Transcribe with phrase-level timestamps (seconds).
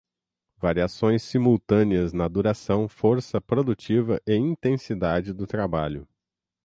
[0.57, 6.07] Variações simultâneas na duração, força produtiva e intensidade do trabalho